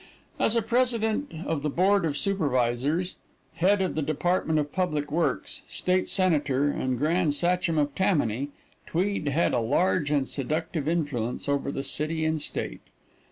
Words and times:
As 0.39 0.59
president 0.61 1.31
of 1.45 1.61
the 1.61 1.69
board 1.69 2.05
of 2.05 2.17
supervisors, 2.17 3.17
head 3.57 3.83
of 3.83 3.93
the 3.93 4.01
department 4.01 4.57
of 4.57 4.73
public 4.73 5.11
works, 5.11 5.61
state 5.69 6.09
senator, 6.09 6.71
and 6.71 6.97
Grand 6.97 7.35
Sachem 7.35 7.77
of 7.77 7.93
Tammany, 7.93 8.49
Tweed 8.87 9.27
had 9.27 9.53
a 9.53 9.59
large 9.59 10.09
and 10.09 10.27
seductive 10.27 10.87
influence 10.87 11.47
over 11.47 11.71
the 11.71 11.83
city 11.83 12.25
and 12.25 12.41
state. 12.41 12.81